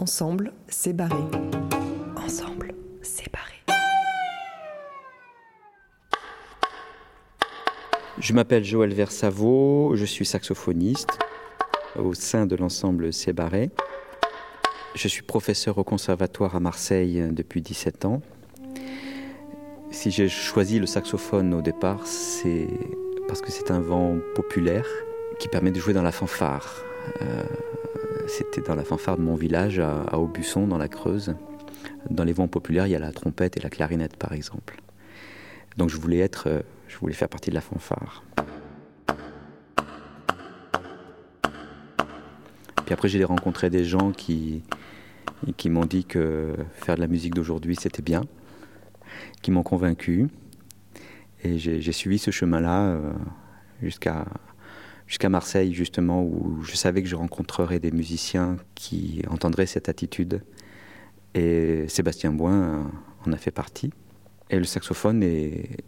[0.00, 1.22] Ensemble, c'est barré.
[2.16, 3.52] Ensemble, c'est barré.
[8.18, 11.18] Je m'appelle Joël Versavo, je suis saxophoniste
[11.98, 13.68] au sein de l'ensemble C'est barré.
[14.94, 18.22] Je suis professeur au conservatoire à Marseille depuis 17 ans.
[19.90, 22.68] Si j'ai choisi le saxophone au départ, c'est
[23.28, 24.86] parce que c'est un vent populaire
[25.38, 26.86] qui permet de jouer dans la fanfare.
[27.20, 27.42] Euh,
[28.26, 31.34] c'était dans la fanfare de mon village à, Aubusson, dans la Creuse.
[32.08, 34.80] Dans les vents populaires, il y a la trompette et la clarinette, par exemple.
[35.76, 38.24] Donc je voulais être, euh, je voulais faire partie de la fanfare.
[42.84, 44.62] Puis après, j'ai rencontré des gens qui,
[45.56, 48.24] qui m'ont dit que faire de la musique d'aujourd'hui, c'était bien,
[49.42, 50.28] qui m'ont convaincu.
[51.44, 53.12] Et j'ai suivi ce chemin-là euh,
[53.82, 54.26] jusqu'à
[55.10, 60.40] jusqu'à Marseille, justement, où je savais que je rencontrerais des musiciens qui entendraient cette attitude.
[61.34, 62.88] Et Sébastien Boin
[63.26, 63.90] en a fait partie.
[64.50, 65.78] Et le saxophone est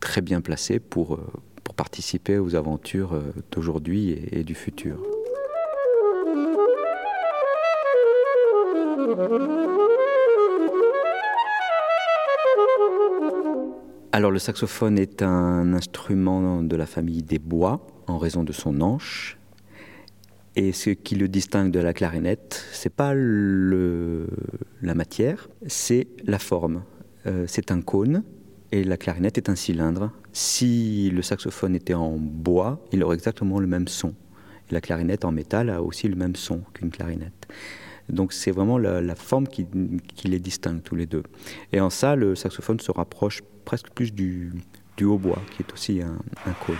[0.00, 1.26] très bien placé pour, euh,
[1.62, 3.20] pour participer aux aventures euh,
[3.52, 4.98] d'aujourd'hui et, du futur.
[14.12, 18.80] Alors le saxophone est un instrument de la famille des bois en raison de son
[18.80, 19.38] anche.
[20.56, 26.82] Et ce qui le distingue de la clarinette, c'est pas la matière, c'est la forme.
[27.26, 28.24] Euh, c'est un cône
[28.72, 30.10] et la clarinette est un cylindre.
[30.32, 34.14] Si le saxophone était en bois, il aurait exactement le même son.
[34.70, 37.46] Et la clarinette en métal a aussi le même son qu'une clarinette.
[38.08, 39.66] Donc c'est vraiment la, forme qui,
[40.24, 41.22] les distingue tous les deux.
[41.72, 44.52] Et en ça, le saxophone se rapproche presque plus du,
[45.00, 46.76] hautbois, qui est aussi un cône.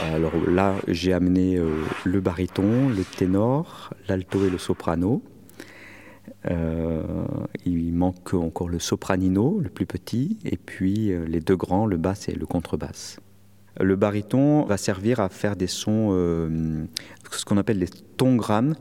[0.00, 5.22] Alors là, j'ai amené euh, le baryton, le ténor, l'alto et le soprano.
[6.48, 7.02] Euh,
[7.64, 11.96] il manque encore le sopranino, le plus petit, et puis euh, les deux grands, le
[11.96, 13.18] basse et le contrebasse.
[13.80, 16.10] Le baryton va servir à faire des sons,
[17.30, 18.74] ce qu'on appelle des tongrammes,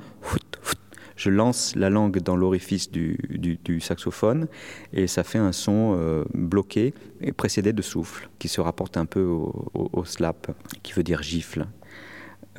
[1.17, 3.17] je lance la langue dans l'orifice du,
[3.81, 4.47] saxophone
[4.93, 9.05] et ça fait un son euh, bloqué et précédé de souffle qui se rapporte un
[9.05, 10.51] peu au, slap,
[10.83, 11.65] qui veut dire gifle.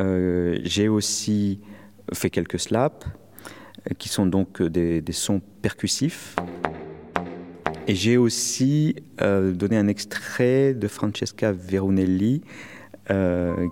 [0.01, 1.61] Euh, j'ai aussi
[2.13, 3.07] fait quelques slaps
[3.99, 6.35] qui sont donc des, sons percussifs.
[7.87, 12.43] Et j'ai aussi euh, donné un extrait de Francesca Verunelli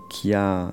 [0.09, 0.71] qui a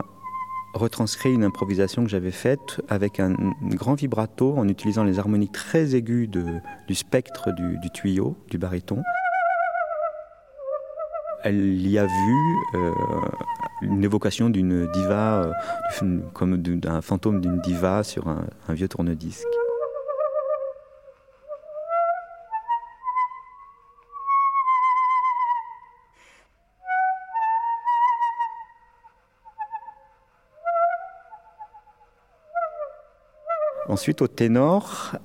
[0.74, 5.94] retranscrit une improvisation que j'avais faite avec un, grand vibrato en utilisant les harmoniques très
[5.94, 9.02] aiguës du spectre du, tuyau, du baryton.
[11.44, 12.34] Elle y a vu
[12.74, 12.92] euh,
[13.82, 15.52] une évocation d'une diva,
[16.00, 19.46] euh, comme d'un fantôme d'une diva sur un, un vieux tourne-disque.
[33.88, 35.16] Ensuite, au ténor,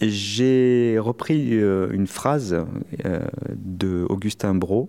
[0.00, 2.64] j'ai repris euh, une phrase
[3.04, 3.20] euh,
[3.56, 4.88] de Augustin Brault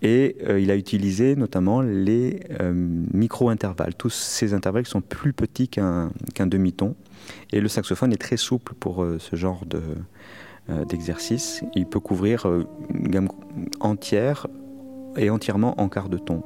[0.00, 2.40] et euh, il a utilisé notamment les
[3.12, 6.94] micro-intervalles, tous ces intervalles qui sont plus petits qu'un demi-ton.
[7.52, 9.64] Et le saxophone est très souple pour ce genre
[10.88, 11.62] d'exercice.
[11.74, 12.46] il peut couvrir
[12.94, 13.28] une gamme
[13.80, 14.46] entière
[15.16, 16.42] et entièrement en quart de ton,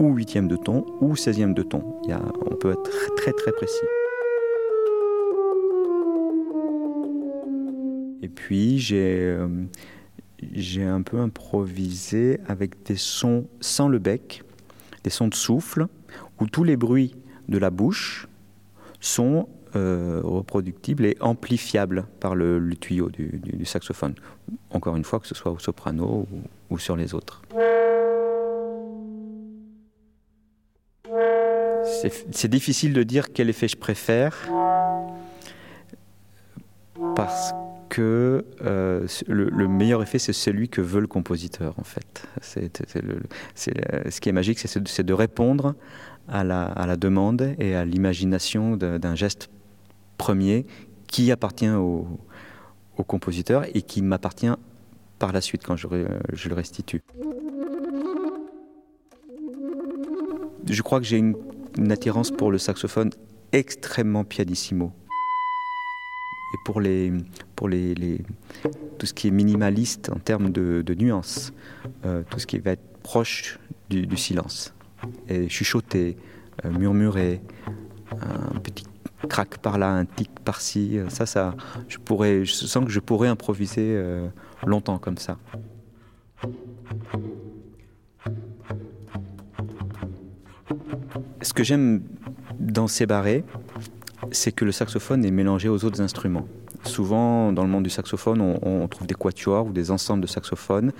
[0.00, 1.84] ou huitième de ton, ou seizième de ton.
[2.50, 3.86] On peut être très très précis.
[8.22, 9.48] Et puis j'ai euh,
[10.52, 14.42] j'ai un peu improvisé avec des sons sans le bec,
[15.04, 15.86] des sons de souffle,
[16.40, 17.14] où tous les bruits
[17.48, 18.26] de la bouche
[19.00, 24.14] sont euh, reproductibles et amplifiables par le, tuyau du, saxophone.
[24.70, 26.40] Encore une fois, que ce soit au soprano ou,
[26.74, 27.42] ou sur les autres.
[32.32, 34.48] C'est difficile de dire quel effet je préfère
[37.14, 42.26] parce que euh, le, meilleur effet, c'est celui que veut le compositeur, en fait.
[42.40, 42.70] C'est,
[43.54, 45.74] ce qui est magique, c'est, de répondre
[46.28, 49.50] à la, demande et à l'imagination d'un geste
[50.18, 50.66] premier
[51.06, 52.06] qui appartient au,
[53.06, 54.52] compositeur et qui m'appartient
[55.18, 55.88] par la suite quand je,
[56.34, 57.00] je le restitue.
[60.66, 61.34] Je crois que j'ai une
[61.90, 63.10] attirance pour le saxophone
[63.52, 64.92] extrêmement pianissimo.
[66.52, 67.12] Et pour, les,
[67.54, 68.22] pour les,
[68.98, 71.52] tout ce qui est minimaliste en termes de, de nuances,
[72.04, 73.58] euh, tout ce qui va être proche
[73.88, 74.74] du, silence,
[75.28, 76.16] et chuchoter,
[76.64, 77.40] euh, murmurer,
[78.12, 78.84] un petit
[79.28, 80.98] craque par là, un tic par-ci.
[81.08, 81.54] Ça, ça,
[81.88, 84.00] je pourrais, je sens que je pourrais improviser
[84.66, 85.38] longtemps comme ça.
[91.42, 92.02] Ce que j'aime
[92.58, 93.44] dans ces barrés,
[94.32, 96.46] c'est que le saxophone est mélangé aux autres instruments.
[96.84, 100.92] Souvent, dans le monde du saxophone, on, trouve des quatuors ou des ensembles de saxophones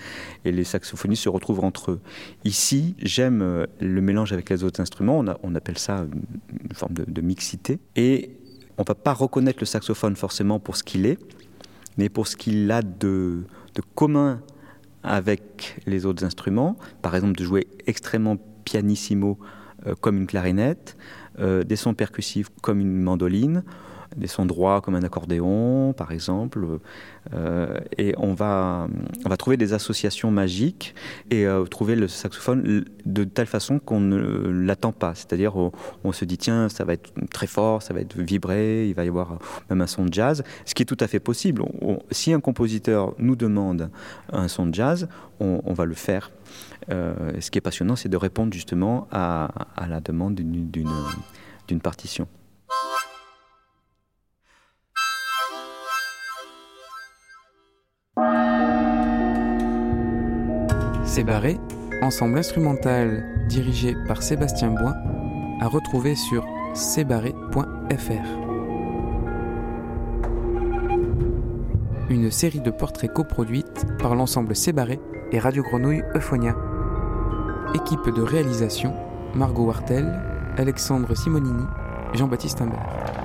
[0.45, 2.01] et les saxophonistes se retrouvent entre eux.
[2.45, 5.25] Ici, j'aime euh, le mélange avec les autres instruments.
[5.43, 6.05] On, appelle ça
[6.53, 7.79] une forme de, mixité.
[7.97, 8.37] Et
[8.77, 11.19] on ne va pas reconnaître le saxophone forcément pour ce qu'il est,
[11.97, 13.45] mais pour ce qu'il a de,
[13.95, 14.43] commun
[15.03, 16.77] avec les autres instruments.
[17.01, 19.39] Par exemple, de jouer extrêmement pianissimo
[19.87, 20.99] euh, comme une clarinette,
[21.41, 23.65] des sons percussifs comme une mandoline,
[24.17, 26.67] des sons droits comme un accordéon, par exemple.
[27.35, 28.89] Euh, et on va,
[29.25, 30.95] on va trouver des associations magiques
[31.31, 35.15] et trouver le saxophone de telle façon qu'on ne l'attend pas.
[35.15, 35.55] C'est-à-dire,
[36.05, 39.05] on, se dit, tiens, ça va être très fort, ça va être vibré, il va
[39.05, 41.63] y avoir même un son de jazz, ce qui est tout à fait possible.
[42.11, 43.91] si un compositeur nous demande
[44.33, 45.09] un son de jazz,
[45.41, 46.31] on va le faire
[46.91, 49.51] euh, ce qui est passionnant, c'est de répondre justement à,
[49.89, 52.27] la demande d'une partition.
[61.13, 61.27] C'est
[62.03, 64.95] ensemble instrumental dirigé par Sébastien Boin,
[65.61, 68.29] à retrouver sur cbarré.fr.
[72.09, 75.01] Une série de portraits coproduites par l'ensemble Cébarré
[75.33, 76.55] et Radio Grenouille Euphonia.
[77.75, 78.95] Équipe de réalisation
[79.35, 80.17] Margot Wartel,
[80.59, 81.65] Alexandre Simonini,
[82.15, 83.20] Jean-Baptiste Imbert.